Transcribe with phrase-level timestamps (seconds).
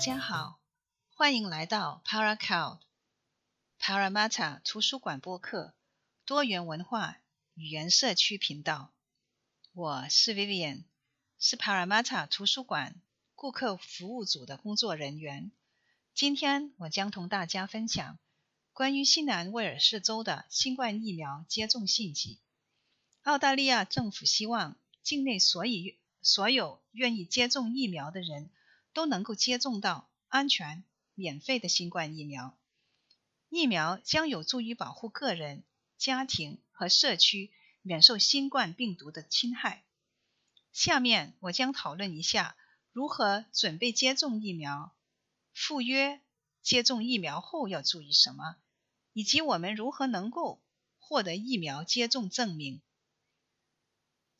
[0.00, 0.58] 大家好，
[1.14, 2.80] 欢迎来到 Paracloud
[3.78, 5.74] Paramatta 图书馆播客
[6.24, 7.18] 多元文化
[7.52, 8.94] 语言社区频道。
[9.74, 10.84] 我是 Vivian，
[11.38, 12.98] 是 Paramatta 图书馆
[13.34, 15.52] 顾客服务组的工作人员。
[16.14, 18.18] 今天我将同大家分享
[18.72, 22.40] 关于新南威尔士州的新冠疫苗接种信息。
[23.24, 28.50] 澳大利亚政府希望境内所有所有愿意接种疫苗的人
[28.92, 32.56] 都能够接种到安全、免费的新冠疫苗。
[33.48, 35.64] 疫苗将有助于保护个人、
[35.98, 37.50] 家庭和社区
[37.82, 39.84] 免受新冠病毒的侵害。
[40.72, 42.56] 下面我将讨论一下
[42.92, 44.94] 如何准备接种疫苗。
[45.52, 46.20] 赴约
[46.62, 48.56] 接种疫苗后要注意什么，
[49.12, 50.62] 以及我们如何能够
[50.98, 52.80] 获得疫苗接种证明？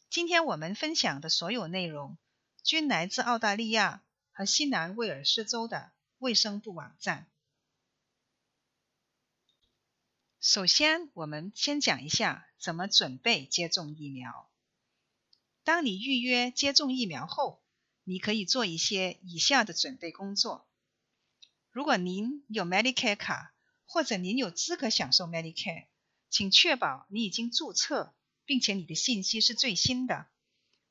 [0.09, 2.17] 今天我们分享的所有内容
[2.62, 4.03] 均来自澳大利亚
[4.41, 7.27] 和西南威尔士州的卫生部网站。
[10.41, 14.51] 首先，我们先讲一下怎么准备接种疫苗。
[15.63, 17.63] 当你预约接种疫苗后，
[18.03, 20.67] 你可以做一些以下的准备工作。
[21.71, 25.89] 如果您有 Medicare 卡，或者您有资格享受 Medicare，
[26.31, 28.15] 请确保你已经注册，
[28.47, 30.29] 并且你的信息是最新的。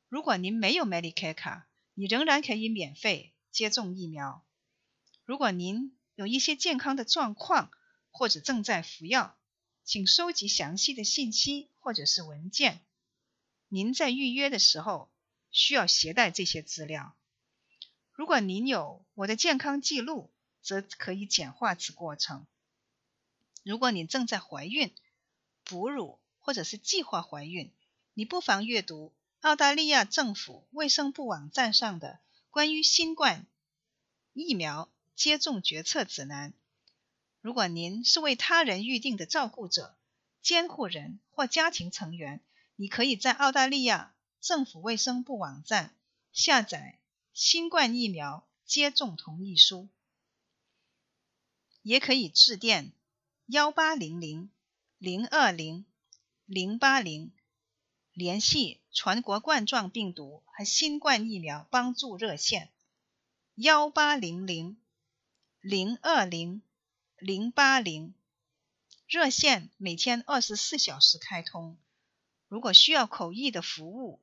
[0.07, 4.43] 如果您没有 Medicare 卡，你仍然可以免费接种疫苗。
[5.25, 7.71] 如果您有一些健康的状况，
[8.11, 9.37] 或者正在服药，
[9.83, 12.81] 请收集详细的信息或者是文件。
[13.67, 15.09] 您在预约的时候
[15.51, 17.15] 需要携带这些资料。
[18.13, 22.45] 如果您有我的健康记录，则可以简化此过程。
[23.63, 24.93] 如果你正在怀孕、
[25.63, 27.71] 哺乳或者是计划怀孕，
[28.13, 32.19] 你不妨阅读澳大利亚政府卫生部网站上的
[32.51, 33.45] 关于新冠
[34.33, 36.53] 疫苗接种决策指南。
[37.41, 39.95] 如果您是为他人预定的照顾者、
[40.41, 42.41] 监护人或家庭成员，
[42.75, 45.95] 你可以在澳大利亚政府卫生部网站
[46.31, 46.99] 下载
[47.33, 49.87] 新冠疫苗接种同意书。
[51.81, 52.91] 也可以致电
[53.45, 54.49] 幺八零零
[54.97, 55.85] 零二零
[56.45, 57.31] 零八零
[58.19, 62.69] 联系全国冠状病毒和新冠疫苗帮助热线
[63.55, 64.77] 幺八零零
[65.61, 66.61] 零二零
[67.17, 68.13] 零八零
[69.07, 71.77] 热线每天二十四小时开通。
[72.47, 74.19] 如果需要口译的服务，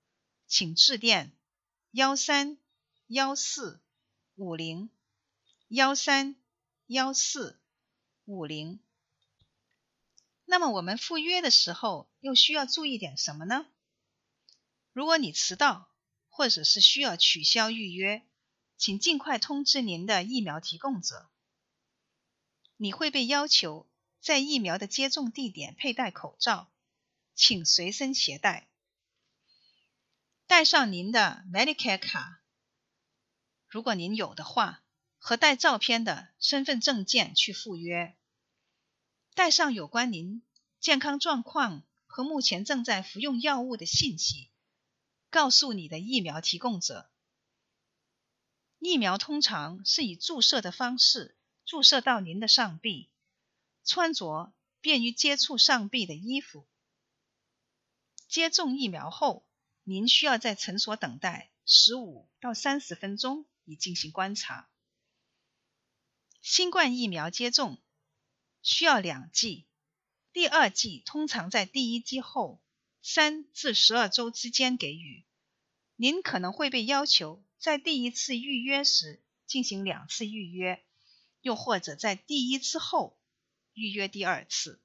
[0.46, 1.32] 请致电
[1.90, 2.58] 幺三
[3.08, 3.80] 幺四
[4.36, 4.90] 五零
[5.68, 6.36] 幺三。
[6.88, 7.58] 幺四
[8.26, 8.78] 五零。
[10.44, 13.66] 那么我们赴约的时候又需要注意点什么呢？
[14.96, 15.90] 如果你迟到
[16.30, 18.22] 或者是需要取消预约，
[18.78, 21.28] 请尽快通知您的疫苗提供者。
[22.78, 23.86] 你会被要求
[24.22, 26.70] 在疫苗的接种地点佩戴口罩，
[27.34, 28.68] 请随身携带。
[30.46, 32.40] 带上您的 Medicare 卡，
[33.68, 34.82] 如果您有的话。
[35.18, 38.16] 和带照片的身份证件去赴约，
[39.34, 40.42] 带上有关您
[40.78, 44.50] 健康状况和目前正在服用药物的信息，
[45.36, 47.10] 告诉你的疫苗提供者。
[48.78, 51.36] 疫苗通常是以注射的方式
[51.66, 53.10] 注射到您的上臂，
[53.84, 56.66] 穿着便于接触上臂的衣服。
[58.26, 59.47] 接种疫苗后，
[59.82, 64.70] 您需要在诊所等待十五到三十分钟以进行观察。
[66.41, 67.77] 新冠疫苗接种
[68.62, 69.66] 需要两剂，
[70.33, 72.62] 第二剂通常在第一剂后
[73.03, 75.25] 三至十二周之间给予。
[75.97, 80.84] 您可能会被要求在第一次预约时进行两次预约，
[81.41, 83.19] 又或者在第一次后
[83.72, 84.81] 预约第二次。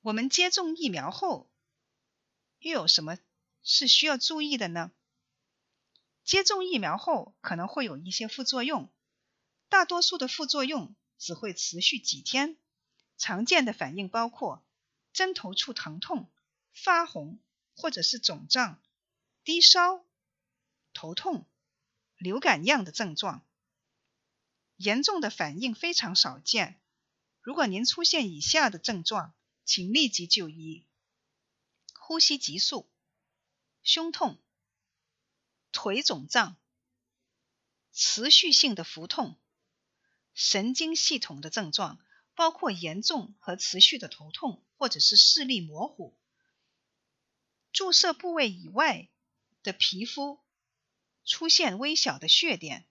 [0.00, 1.48] 我们接种疫苗后
[2.58, 3.16] 又有什么
[3.62, 4.90] 是需要注意的呢？
[6.24, 8.90] 接种疫苗后可能会有一些副作用。
[9.68, 12.56] 大多数的副作用只会持续几天，
[13.16, 14.64] 常见的反应包括
[15.12, 16.30] 针头处疼痛、
[16.72, 17.38] 发红
[17.76, 18.82] 或者是肿胀、
[19.44, 20.04] 低烧、
[20.92, 21.46] 头痛、
[22.16, 23.44] 流感样的症状。
[24.76, 26.80] 严重的反应非常少见。
[27.40, 29.34] 如果您出现以下的症状，
[29.64, 30.86] 请立即就医：
[31.98, 32.88] 呼吸急促、
[33.82, 34.40] 胸痛、
[35.72, 36.56] 腿肿胀、
[37.92, 39.40] 持续性的腹痛。
[40.34, 41.98] 神经系统的症状
[42.34, 46.16] 包括严重和持续的头痛，或者是视力模糊。
[47.72, 49.08] 注射部位以外
[49.62, 50.40] 的皮肤
[51.24, 52.86] 出现微小的血点。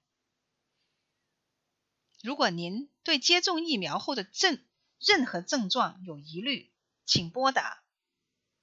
[2.23, 4.63] 如果您对接种疫苗后的症
[4.99, 6.71] 任何症状有疑虑，
[7.05, 7.83] 请拨打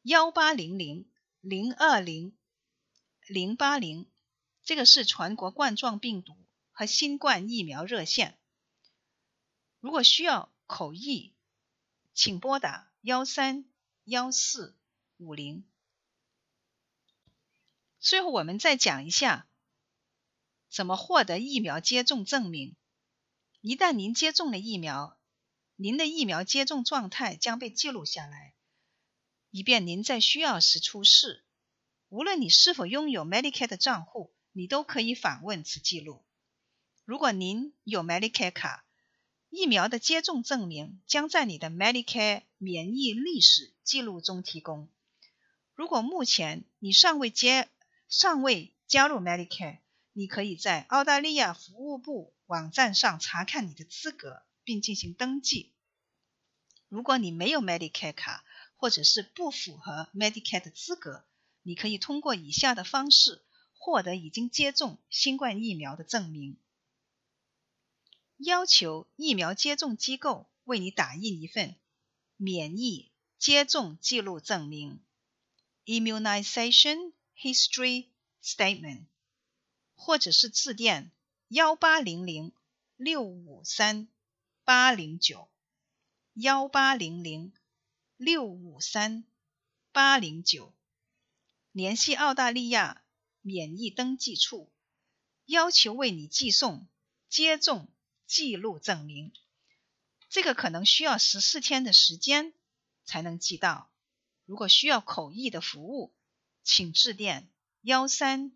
[0.03, 1.11] 幺八零零
[1.41, 2.37] 零二零
[3.27, 4.11] 零八零，
[4.63, 6.37] 这个是全国冠状病毒
[6.71, 8.39] 和新冠疫苗热线。
[9.81, 11.35] 如果需要口译，
[12.15, 13.69] 请拨打幺三
[14.05, 14.77] 幺四
[15.19, 15.68] 五零。
[18.01, 19.49] 最后，我们再讲一下
[20.71, 22.77] 怎么获得疫苗接种证明。
[23.61, 25.19] 一旦您接种了疫苗，
[25.75, 28.55] 您的疫苗接种状态将被记录下来，
[29.51, 31.45] 以便您在需要时出示。
[32.09, 36.25] 无论你是否拥有 Medicare 的账户，你都可以访问此记录。
[37.05, 38.85] 如果您有 Medicare 卡，
[39.51, 44.89] 疫苗的接种证明将在你的 Medicare 免疫历史记录中提供。
[45.75, 47.69] 如果目前你尚未接
[48.09, 49.81] 尚未加入 Medicare，
[50.13, 55.75] 你可以在澳大利亚服务部网站上查看你的资格并进行登记。
[56.89, 58.45] 如果你没有 Medicare 卡，
[58.77, 61.27] 或者是不符合 Medicare 的资格，
[61.63, 63.45] 你可以通过以下的方式
[63.77, 66.57] 获得已经接种新冠疫苗的证明。
[68.39, 71.75] 要求疫苗接种机构为你打印一份
[72.37, 75.03] 免疫接种记录证明
[75.85, 78.09] （Immunization History
[78.43, 79.07] Statement），
[79.95, 81.13] 或者是致电
[81.49, 82.53] 幺八零零
[82.97, 84.09] 六五三
[84.65, 85.49] 八零九
[86.35, 87.53] 幺八零零
[88.17, 89.25] 六五三
[89.93, 90.75] 八零九，
[91.73, 93.03] 联系澳大利亚
[93.41, 94.73] 免疫登记处，
[95.45, 96.87] 要求为你寄送
[97.29, 97.89] 接种。
[98.27, 99.33] 记录证明，
[100.29, 102.53] 这个可能需要十四天的时间
[103.07, 103.91] 才能寄到。
[104.45, 106.13] 如果需要口译的服务，
[106.71, 107.49] 请致电
[107.81, 108.53] 幺三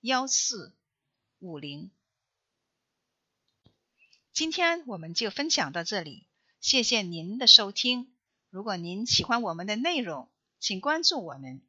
[0.00, 0.74] 幺四
[1.38, 1.92] 五零。
[4.32, 6.26] 今天我们就分享到这里，
[6.60, 8.12] 谢谢您的收听。
[8.50, 10.28] 如果您喜欢我们的内容，
[10.58, 11.62] 请关注我们。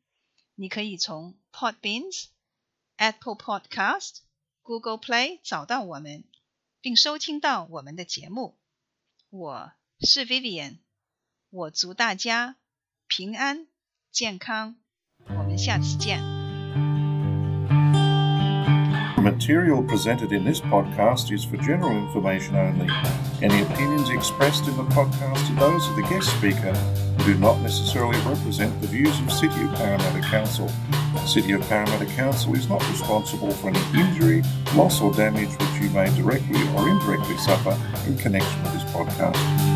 [0.55, 2.29] 你可以从 Podbeans、
[2.95, 4.21] Apple Podcast、
[4.63, 6.23] Google Play 找到我们。
[6.81, 8.57] 并收听到我们的节目，
[9.29, 10.77] 我是 Vivian，
[11.51, 12.55] 我祝大家
[13.07, 13.67] 平安
[14.11, 14.75] 健康，
[15.28, 16.20] 我们下次见。
[19.20, 22.88] material presented in this podcast is for general information only.
[23.42, 27.60] Any opinions expressed in the podcast are those of the guest speaker and do not
[27.60, 30.68] necessarily represent the views of City of Parramatta Council.
[31.26, 34.42] City of Parramatta Council is not responsible for any injury,
[34.74, 37.76] loss or damage which you may directly or indirectly suffer
[38.06, 39.73] in connection with this podcast.